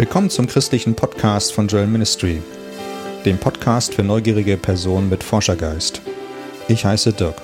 [0.00, 2.40] Willkommen zum christlichen Podcast von Joel Ministry,
[3.26, 6.00] dem Podcast für neugierige Personen mit Forschergeist.
[6.68, 7.34] Ich heiße Dirk.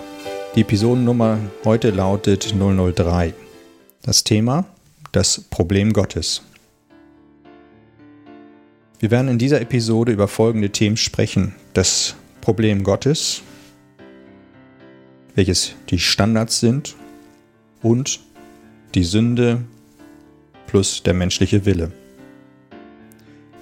[0.54, 3.34] Die Episodennummer heute lautet 003.
[4.00, 4.64] Das Thema
[5.12, 6.40] das Problem Gottes.
[9.00, 11.54] Wir werden in dieser Episode über folgende Themen sprechen.
[11.74, 13.42] Das Problem Gottes,
[15.34, 16.94] welches die Standards sind
[17.82, 18.18] und
[18.94, 19.62] die Sünde
[20.66, 21.92] plus der menschliche Wille.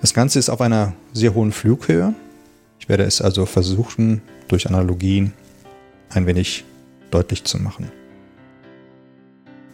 [0.04, 2.14] Das Ganze ist auf einer sehr hohen Flughöhe.
[2.78, 5.32] Ich werde es also versuchen, durch Analogien
[6.10, 6.64] ein wenig
[7.10, 7.90] deutlich zu machen.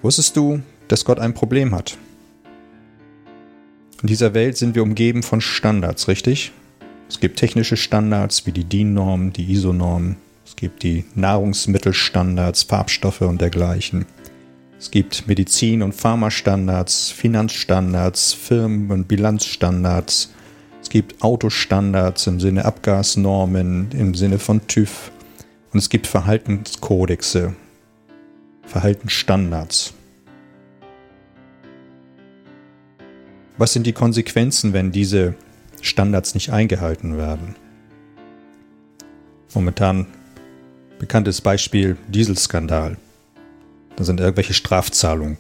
[0.02, 1.98] Wusstest du, dass Gott ein Problem hat?
[4.02, 6.52] In dieser Welt sind wir umgeben von Standards, richtig?
[7.08, 10.14] Es gibt technische Standards wie die DIN-Normen, die ISO-Normen.
[10.46, 14.06] Es gibt die Nahrungsmittelstandards, Farbstoffe und dergleichen.
[14.80, 20.32] Es gibt Medizin- und Pharmastandards, Finanzstandards, Firmen- und Bilanzstandards.
[20.80, 25.12] Es gibt Autostandards im Sinne Abgasnormen, im Sinne von TÜV.
[25.70, 27.54] Und es gibt Verhaltenskodexe,
[28.62, 29.92] Verhaltensstandards.
[33.58, 35.34] Was sind die Konsequenzen, wenn diese
[35.82, 37.54] Standards nicht eingehalten werden?
[39.52, 40.06] Momentan
[40.98, 42.96] bekanntes Beispiel Dieselskandal.
[44.00, 45.36] Da sind irgendwelche Strafzahlungen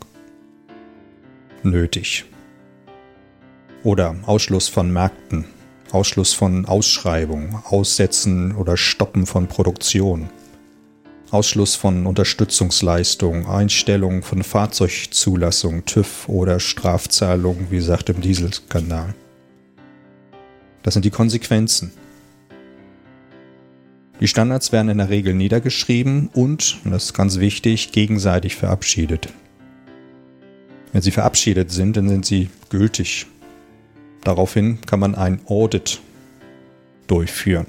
[1.62, 2.26] nötig.
[3.84, 5.46] Oder Ausschluss von Märkten,
[5.92, 10.28] Ausschluss von Ausschreibungen, Aussetzen oder Stoppen von Produktion,
[11.30, 19.14] Ausschluss von Unterstützungsleistungen, Einstellung von Fahrzeugzulassung, TÜV oder Strafzahlungen, wie gesagt im Dieselskandal.
[20.82, 21.92] Das sind die Konsequenzen.
[24.20, 29.32] Die Standards werden in der Regel niedergeschrieben und, und das ist ganz wichtig, gegenseitig verabschiedet.
[30.92, 33.26] Wenn sie verabschiedet sind, dann sind sie gültig.
[34.22, 36.00] Daraufhin kann man ein Audit
[37.06, 37.66] durchführen.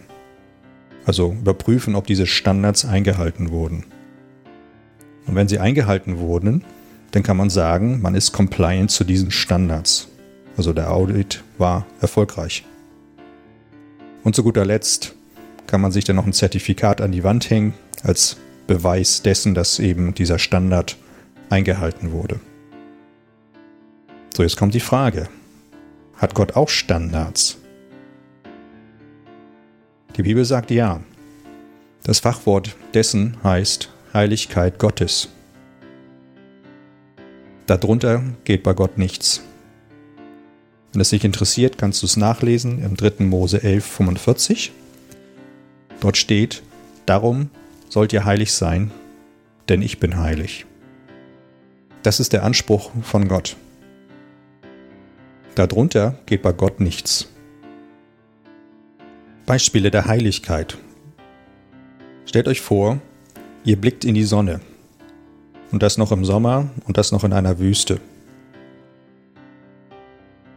[1.05, 3.85] Also überprüfen, ob diese Standards eingehalten wurden.
[5.25, 6.65] Und wenn sie eingehalten wurden,
[7.11, 10.09] dann kann man sagen, man ist compliant zu diesen Standards.
[10.57, 12.65] Also der Audit war erfolgreich.
[14.23, 15.15] Und zu guter Letzt
[15.71, 17.73] kann man sich dann noch ein Zertifikat an die Wand hängen
[18.03, 18.35] als
[18.67, 20.97] Beweis dessen, dass eben dieser Standard
[21.49, 22.41] eingehalten wurde.
[24.35, 25.29] So, jetzt kommt die Frage.
[26.17, 27.57] Hat Gott auch Standards?
[30.17, 30.99] Die Bibel sagt ja.
[32.03, 35.29] Das Fachwort dessen heißt Heiligkeit Gottes.
[37.65, 39.41] Darunter geht bei Gott nichts.
[40.91, 43.23] Wenn es dich interessiert, kannst du es nachlesen im 3.
[43.23, 44.73] Mose 11, 45.
[46.01, 46.63] Dort steht,
[47.05, 47.49] darum
[47.87, 48.91] sollt ihr heilig sein,
[49.69, 50.65] denn ich bin heilig.
[52.03, 53.55] Das ist der Anspruch von Gott.
[55.55, 57.29] Darunter geht bei Gott nichts.
[59.45, 60.77] Beispiele der Heiligkeit.
[62.25, 62.99] Stellt euch vor,
[63.63, 64.59] ihr blickt in die Sonne.
[65.71, 68.01] Und das noch im Sommer und das noch in einer Wüste.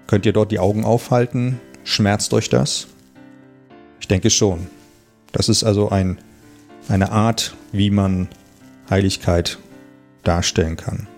[0.06, 1.61] Könnt ihr dort die Augen aufhalten?
[1.84, 2.87] Schmerzt euch das?
[4.00, 4.69] Ich denke schon.
[5.34, 6.19] Das ist also ein,
[6.89, 8.28] eine Art, wie man
[8.89, 9.59] Heiligkeit
[10.22, 11.09] darstellen kann.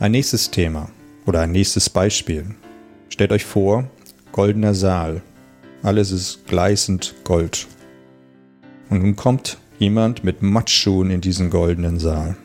[0.00, 0.88] Ein nächstes Thema
[1.26, 2.46] oder ein nächstes Beispiel.
[3.10, 3.90] Stellt euch vor,
[4.32, 5.20] goldener Saal.
[5.82, 7.66] Alles ist gleißend Gold.
[8.88, 12.36] Und nun kommt jemand mit Matschschuhen in diesen goldenen Saal.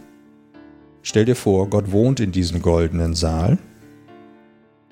[1.03, 3.57] Stell dir vor, Gott wohnt in diesem goldenen Saal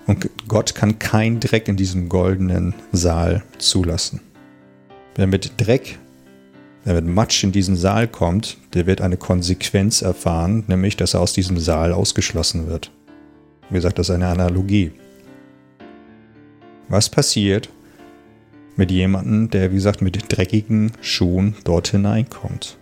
[0.08, 4.22] und Gott kann kein Dreck in diesem goldenen Saal zulassen.
[5.16, 5.98] Wer mit Dreck,
[6.84, 11.22] wer mit Matsch in diesen Saal kommt, der wird eine Konsequenz erfahren, nämlich dass er
[11.22, 12.92] aus diesem Saal ausgeschlossen wird.
[13.70, 14.92] Wie gesagt, das ist eine Analogie.
[16.88, 17.70] Was passiert
[18.76, 22.78] mit jemandem, der, wie gesagt, mit dreckigen Schuhen dort hineinkommt?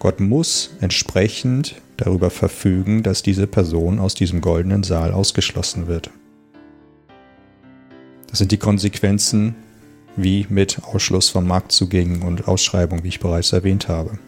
[0.00, 6.10] Gott muss entsprechend darüber verfügen, dass diese Person aus diesem goldenen Saal ausgeschlossen wird.
[8.28, 9.54] Das sind die Konsequenzen
[10.16, 14.18] wie mit Ausschluss von Marktzugängen und Ausschreibungen, wie ich bereits erwähnt habe.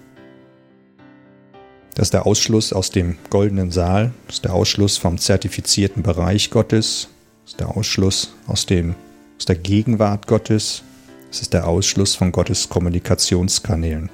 [1.94, 6.50] Das ist der Ausschluss aus dem goldenen Saal, das ist der Ausschluss vom zertifizierten Bereich
[6.50, 7.08] Gottes,
[7.42, 8.94] das ist der Ausschluss aus, dem,
[9.36, 10.82] aus der Gegenwart Gottes,
[11.28, 14.10] das ist der Ausschluss von Gottes Kommunikationskanälen.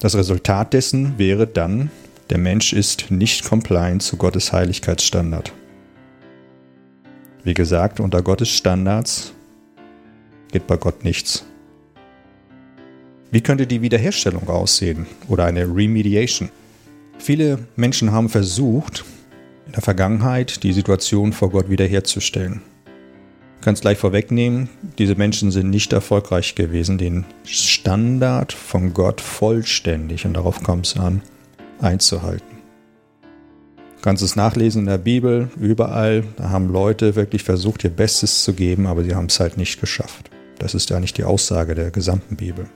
[0.00, 1.90] Das Resultat dessen wäre dann,
[2.30, 5.52] der Mensch ist nicht compliant zu Gottes Heiligkeitsstandard.
[7.44, 9.32] Wie gesagt, unter Gottes Standards
[10.52, 11.44] geht bei Gott nichts.
[13.30, 16.48] Wie könnte die Wiederherstellung aussehen oder eine Remediation?
[17.18, 19.04] Viele Menschen haben versucht,
[19.66, 22.62] in der Vergangenheit die Situation vor Gott wiederherzustellen.
[22.84, 30.24] Du kannst gleich vorwegnehmen, diese Menschen sind nicht erfolgreich gewesen, den Standard von Gott vollständig,
[30.24, 31.22] und darauf kommt es an,
[31.80, 32.58] einzuhalten.
[33.96, 38.44] Du kannst es nachlesen in der Bibel, überall, da haben Leute wirklich versucht, ihr Bestes
[38.44, 40.30] zu geben, aber sie haben es halt nicht geschafft.
[40.58, 42.68] Das ist ja nicht die Aussage der gesamten Bibel.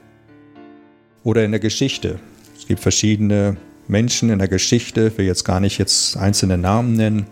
[1.22, 2.18] Oder in der Geschichte.
[2.56, 3.56] Es gibt verschiedene
[3.88, 7.26] Menschen in der Geschichte, ich will jetzt gar nicht jetzt einzelne Namen nennen,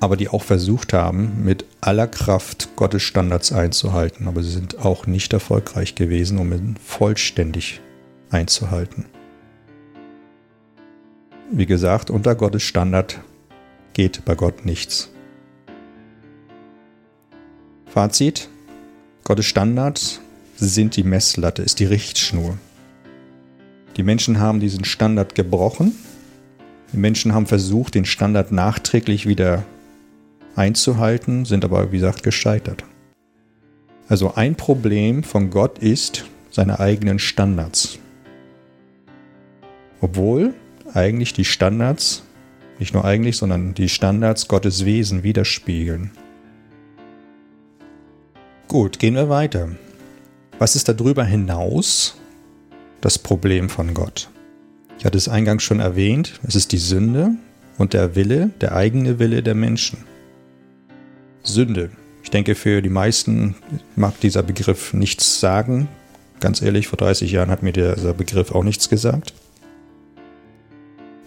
[0.00, 5.06] aber die auch versucht haben, mit aller Kraft Gottes Standards einzuhalten, aber sie sind auch
[5.06, 7.80] nicht erfolgreich gewesen, um ihn vollständig
[8.30, 9.06] einzuhalten.
[11.50, 13.20] Wie gesagt, unter Gottes Standard
[13.92, 15.10] geht bei Gott nichts.
[17.86, 18.48] Fazit,
[19.24, 20.20] Gottes Standards
[20.56, 22.58] sind die Messlatte, ist die Richtschnur.
[23.96, 25.92] Die Menschen haben diesen Standard gebrochen.
[26.92, 29.64] Die Menschen haben versucht, den Standard nachträglich wieder
[30.56, 32.84] einzuhalten, sind aber, wie gesagt, gescheitert.
[34.08, 37.98] Also ein Problem von Gott ist seine eigenen Standards.
[40.02, 40.52] Obwohl
[40.92, 42.24] eigentlich die Standards,
[42.78, 46.10] nicht nur eigentlich, sondern die Standards Gottes Wesen widerspiegeln.
[48.68, 49.70] Gut, gehen wir weiter.
[50.58, 52.16] Was ist darüber hinaus
[53.04, 54.30] das Problem von Gott.
[54.98, 57.32] Ich hatte es eingangs schon erwähnt, es ist die Sünde
[57.76, 59.98] und der Wille, der eigene Wille der Menschen.
[61.42, 61.90] Sünde.
[62.22, 63.56] Ich denke, für die meisten
[63.94, 65.88] mag dieser Begriff nichts sagen.
[66.40, 69.34] Ganz ehrlich, vor 30 Jahren hat mir dieser Begriff auch nichts gesagt.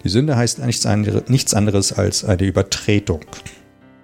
[0.02, 3.20] Die Sünde heißt nichts anderes als eine Übertretung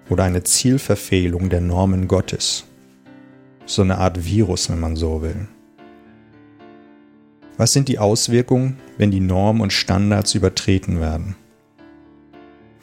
[0.09, 2.63] oder eine Zielverfehlung der Normen Gottes.
[3.65, 5.47] So eine Art Virus, wenn man so will.
[7.57, 11.35] Was sind die Auswirkungen, wenn die Normen und Standards übertreten werden?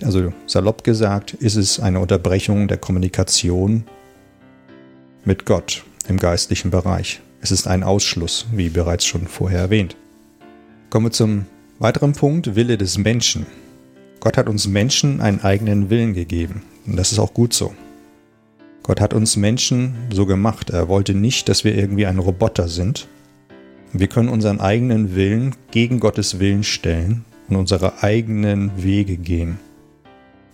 [0.02, 3.84] Also salopp gesagt, ist es eine Unterbrechung der Kommunikation
[5.24, 7.20] mit Gott im geistlichen Bereich.
[7.40, 9.96] Es ist ein Ausschluss, wie bereits schon vorher erwähnt.
[10.90, 11.46] Kommen wir zum
[11.78, 13.46] weiteren Punkt, Wille des Menschen.
[14.20, 17.72] Gott hat uns Menschen einen eigenen Willen gegeben und das ist auch gut so.
[18.82, 20.70] Gott hat uns Menschen so gemacht.
[20.70, 23.06] Er wollte nicht, dass wir irgendwie ein Roboter sind,
[23.94, 29.58] wir können unseren eigenen Willen gegen Gottes Willen stellen und unsere eigenen Wege gehen.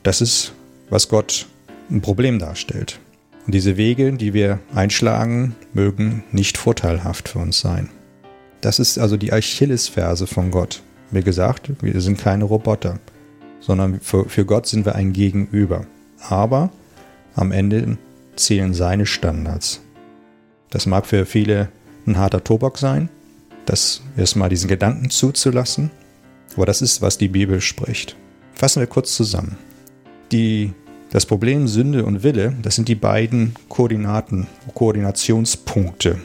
[0.02, 0.52] Das ist,
[0.90, 1.46] was Gott
[1.88, 2.98] ein Problem darstellt.
[3.46, 7.90] Und diese Wege, die wir einschlagen, mögen nicht vorteilhaft für uns sein.
[8.60, 10.82] Das ist also die Achillesferse von Gott.
[11.12, 12.98] Wie gesagt, wir sind keine Roboter,
[13.60, 15.86] sondern für, für Gott sind wir ein Gegenüber.
[16.28, 16.70] Aber
[17.36, 17.98] am Ende
[18.38, 19.80] zählen seine Standards.
[20.70, 21.68] Das mag für viele
[22.06, 23.08] ein harter Tobak sein,
[23.66, 25.90] das erstmal diesen Gedanken zuzulassen.
[26.56, 28.16] Aber das ist, was die Bibel spricht.
[28.54, 29.56] Fassen wir kurz zusammen.
[30.32, 30.72] Die,
[31.10, 36.18] das Problem Sünde und Wille, das sind die beiden Koordinaten, Koordinationspunkte.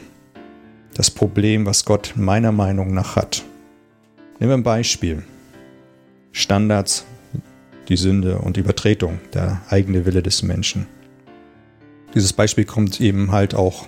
[0.94, 3.44] Das Problem, was Gott meiner Meinung nach hat.
[4.38, 5.22] Nehmen wir ein Beispiel.
[6.32, 7.04] Standards,
[7.88, 10.86] die Sünde und die Übertretung, der eigene Wille des Menschen.
[12.14, 13.86] Dieses Beispiel kommt eben halt auch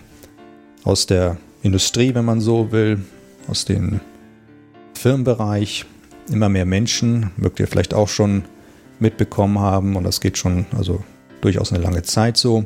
[0.82, 3.00] aus der Industrie, wenn man so will,
[3.46, 4.00] aus dem
[4.94, 5.84] Firmenbereich.
[6.30, 8.42] Immer mehr Menschen, mögt ihr vielleicht auch schon
[8.98, 11.04] mitbekommen haben, und das geht schon also
[11.40, 12.64] durchaus eine lange Zeit so,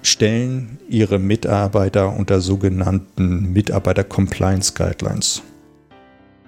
[0.00, 5.42] stellen ihre Mitarbeiter unter sogenannten Mitarbeiter Compliance Guidelines.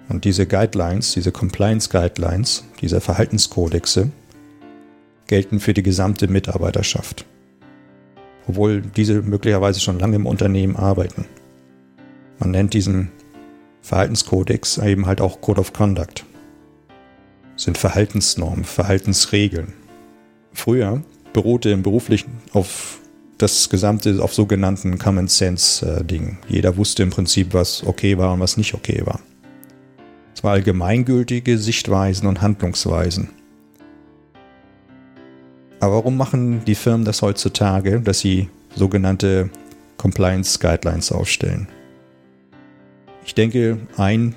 [0.07, 4.09] Und diese Guidelines, diese Compliance Guidelines, diese Verhaltenskodexe
[5.27, 7.25] gelten für die gesamte Mitarbeiterschaft.
[8.49, 11.25] Obwohl diese möglicherweise schon lange im Unternehmen arbeiten.
[12.39, 13.11] Man nennt diesen
[13.83, 16.25] Verhaltenskodex eben halt auch Code of Conduct.
[17.55, 19.73] sind Verhaltensnormen, Verhaltensregeln.
[20.53, 22.99] Früher beruhte im Beruflichen auf
[23.37, 26.39] das gesamte, auf sogenannten Common Sense-Ding.
[26.49, 29.19] Äh, Jeder wusste im Prinzip, was okay war und was nicht okay war.
[30.33, 33.29] Es war allgemeingültige Sichtweisen und Handlungsweisen.
[35.79, 39.49] Aber warum machen die Firmen das heutzutage, dass sie sogenannte
[39.97, 41.67] Compliance Guidelines aufstellen?
[43.25, 44.35] Ich denke, ein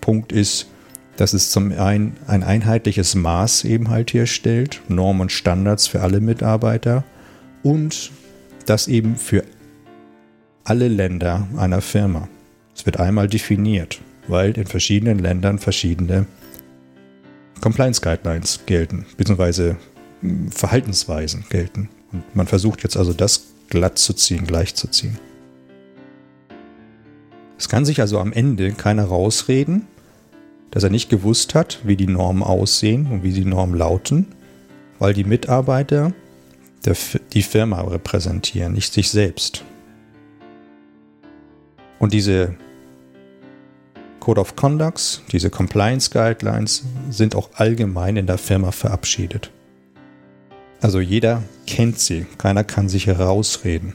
[0.00, 0.68] Punkt ist,
[1.16, 6.02] dass es zum einen ein einheitliches Maß eben halt hier stellt, Normen und Standards für
[6.02, 7.04] alle Mitarbeiter
[7.62, 8.10] und
[8.66, 9.44] das eben für
[10.64, 12.28] alle Länder einer Firma.
[12.74, 16.26] Es wird einmal definiert, weil in verschiedenen Ländern verschiedene
[17.60, 19.76] Compliance Guidelines gelten, beziehungsweise
[20.50, 21.88] Verhaltensweisen gelten.
[22.12, 25.18] Und man versucht jetzt also das glatt zu ziehen, gleich zu ziehen.
[27.58, 29.86] Es kann sich also am Ende keiner rausreden,
[30.70, 34.26] dass er nicht gewusst hat, wie die Normen aussehen und wie die Normen lauten,
[34.98, 36.12] weil die Mitarbeiter
[37.32, 39.64] die Firma repräsentieren, nicht sich selbst.
[41.98, 42.54] Und diese
[44.20, 49.50] Code of Conducts, diese Compliance Guidelines sind auch allgemein in der Firma verabschiedet.
[50.80, 53.94] Also jeder kennt sie, keiner kann sich herausreden.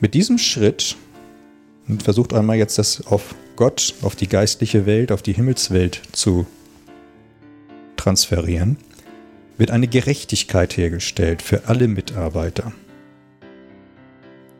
[0.00, 0.96] Mit diesem Schritt,
[1.88, 6.46] und versucht einmal jetzt das auf Gott, auf die geistliche Welt, auf die Himmelswelt zu
[7.96, 8.76] transferieren,
[9.56, 12.72] wird eine Gerechtigkeit hergestellt für alle Mitarbeiter.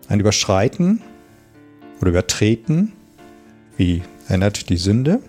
[0.09, 1.03] Ein Überschreiten
[2.01, 2.93] oder Übertreten,
[3.77, 5.21] wie erinnert die Sünde,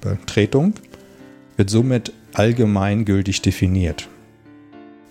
[0.00, 0.74] Übertretung,
[1.62, 4.08] wird somit allgemeingültig definiert.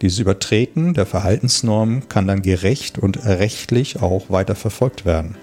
[0.01, 5.37] Dieses Übertreten der Verhaltensnormen kann dann gerecht und rechtlich auch weiter verfolgt werden.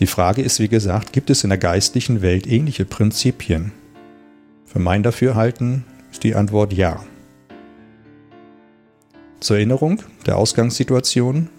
[0.00, 3.70] Die Frage ist, wie gesagt, gibt es in der geistlichen Welt ähnliche Prinzipien?
[4.66, 7.04] Für mein Dafürhalten ist die Antwort ja.
[9.38, 11.50] Zur Erinnerung der Ausgangssituation.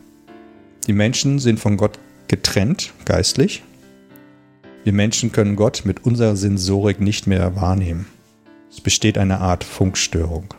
[0.88, 3.63] Die Menschen sind von Gott getrennt, geistlich.
[4.84, 8.08] Wir Menschen können Gott mit unserer Sensorik nicht mehr wahrnehmen.
[8.75, 10.53] Es besteht eine Art Funkstörung.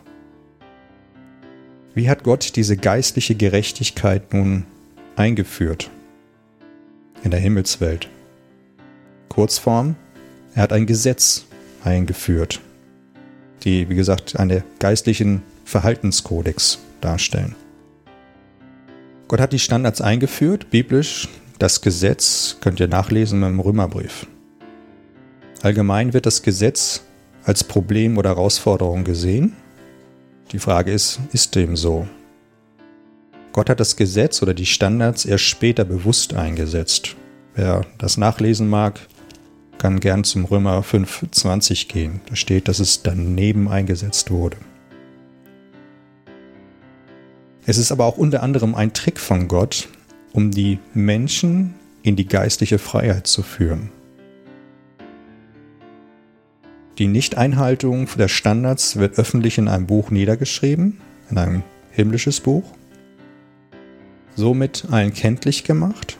[1.93, 4.65] Wie hat Gott diese geistliche Gerechtigkeit nun
[5.15, 5.91] eingeführt
[7.23, 8.09] in der Himmelswelt?
[9.29, 9.95] Kurzform,
[10.55, 11.45] er hat ein Gesetz
[11.83, 12.59] eingeführt,
[13.61, 17.55] die, wie gesagt, einen geistlichen Verhaltenskodex darstellen.
[19.27, 21.29] Gott hat die Standards eingeführt, biblisch.
[21.59, 24.25] Das Gesetz könnt ihr nachlesen im Römerbrief.
[25.61, 27.03] Allgemein wird das Gesetz
[27.47, 29.55] als Problem oder Herausforderung gesehen
[30.51, 32.07] die Frage ist, ist dem so?
[33.51, 37.15] Gott hat das Gesetz oder die Standards erst später bewusst eingesetzt.
[37.55, 38.99] Wer das nachlesen mag,
[39.77, 42.21] kann gern zum Römer 5,20 gehen.
[42.29, 44.57] Da steht, dass es daneben eingesetzt wurde.
[47.65, 49.89] Es ist aber auch unter anderem ein Trick von Gott,
[50.31, 51.73] um die Menschen
[52.03, 53.89] in die geistliche Freiheit zu führen.
[56.97, 60.99] Die Nichteinhaltung der Standards wird öffentlich in einem Buch niedergeschrieben,
[61.29, 62.63] in einem himmlisches Buch,
[64.35, 66.17] somit allen kenntlich gemacht.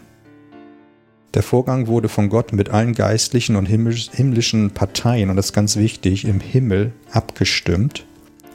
[1.34, 5.78] Der Vorgang wurde von Gott mit allen geistlichen und himmlischen Parteien, und das ist ganz
[5.78, 8.06] wichtig, im Himmel abgestimmt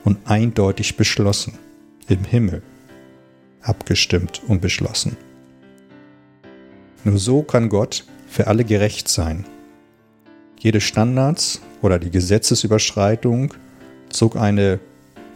[0.05, 1.53] und eindeutig beschlossen.
[2.07, 2.61] Im Himmel
[3.61, 5.17] abgestimmt und beschlossen.
[7.03, 9.45] Nur so kann Gott für alle gerecht sein.
[10.59, 13.53] Jede Standards oder die Gesetzesüberschreitung
[14.09, 14.79] zog eine,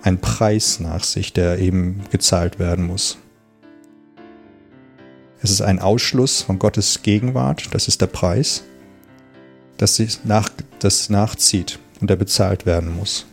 [0.01, 3.18] einen Preis nach sich, der eben gezahlt werden muss.
[5.42, 8.63] Es ist ein Ausschluss von Gottes Gegenwart, das ist der Preis,
[9.77, 10.50] dass nach,
[10.80, 13.27] das nachzieht und der bezahlt werden muss,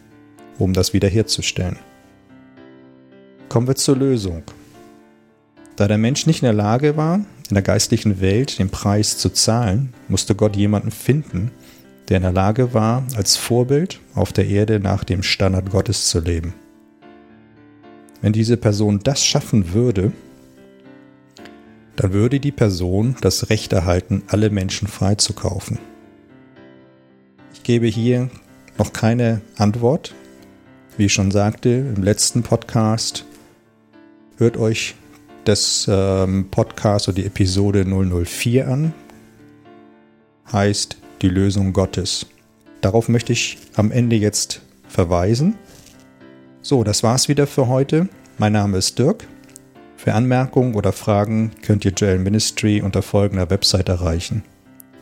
[0.59, 1.79] um das wiederherzustellen.
[3.49, 4.43] Kommen wir zur Lösung.
[5.77, 9.31] Da der Mensch nicht in der Lage war, in der geistlichen Welt den Preis zu
[9.31, 11.51] zahlen, musste Gott jemanden finden,
[12.09, 16.21] der in der Lage war, als Vorbild auf der Erde nach dem Standard Gottes zu
[16.21, 16.55] leben.
[18.21, 20.13] Wenn diese Person das schaffen würde,
[21.97, 25.79] dann würde die Person das Recht erhalten, alle Menschen freizukaufen.
[27.53, 28.31] Ich gebe hier
[28.79, 30.15] noch keine Antwort.
[30.97, 33.25] Wie ich schon sagte im letzten Podcast,
[34.39, 34.95] hört euch
[35.45, 38.95] das ähm, Podcast oder die Episode 004 an.
[40.53, 42.27] Heißt die Lösung Gottes.
[42.81, 45.57] Darauf möchte ich am Ende jetzt verweisen.
[46.63, 48.09] So, das war's wieder für heute.
[48.39, 49.27] Mein Name ist Dirk.
[49.97, 54.43] Für Anmerkungen oder Fragen könnt ihr Joel Ministry unter folgender Website erreichen: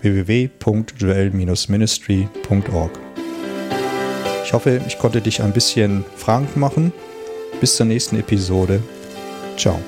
[0.00, 2.90] www.joel-ministry.org.
[4.44, 6.92] Ich hoffe, ich konnte dich ein bisschen frank machen.
[7.60, 8.82] Bis zur nächsten Episode.
[9.56, 9.78] Ciao.